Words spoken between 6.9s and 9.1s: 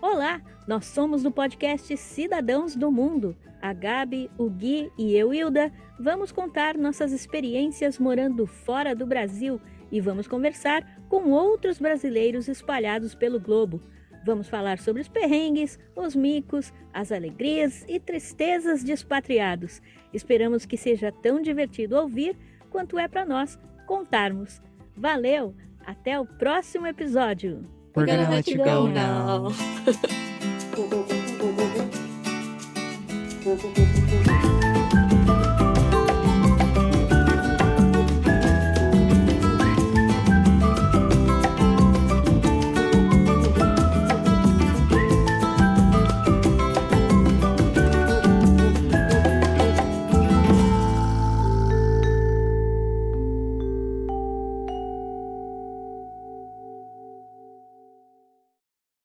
experiências morando fora do